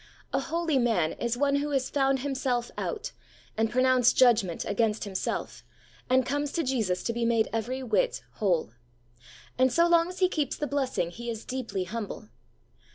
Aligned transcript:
A 0.33 0.39
holy 0.39 0.79
man 0.79 1.11
is 1.13 1.37
one 1.37 1.57
who 1.57 1.69
has 1.69 1.91
found 1.91 2.21
himself 2.21 2.71
out, 2.75 3.11
and 3.55 3.69
pronounced 3.69 4.17
judgment 4.17 4.65
against 4.65 5.03
himself, 5.03 5.63
and 6.09 6.25
come 6.25 6.47
to 6.47 6.63
Jesus 6.63 7.03
to 7.03 7.13
be 7.13 7.23
made 7.23 7.47
every 7.53 7.83
whit 7.83 8.23
whole. 8.37 8.71
And 9.59 9.71
so 9.71 9.87
long 9.87 10.09
as 10.09 10.17
he 10.17 10.27
keeps 10.27 10.57
the 10.57 10.65
blessing, 10.65 11.11
he 11.11 11.29
is 11.29 11.45
deeply 11.45 11.83
humble. 11.83 12.29